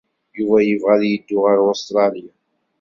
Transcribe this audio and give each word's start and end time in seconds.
Yuba 0.37 0.57
yebɣa 0.67 0.91
ad 0.95 1.03
yeddu 1.07 1.37
ɣer 1.45 1.57
Ustṛalya. 1.71 2.31